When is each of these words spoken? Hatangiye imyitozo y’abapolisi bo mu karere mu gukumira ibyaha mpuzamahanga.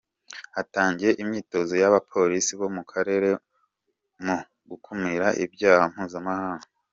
Hatangiye 0.55 1.11
imyitozo 1.21 1.73
y’abapolisi 1.81 2.51
bo 2.59 2.67
mu 2.75 2.83
karere 2.91 3.29
mu 4.25 4.37
gukumira 4.69 5.27
ibyaha 5.45 5.85
mpuzamahanga. 5.93 6.65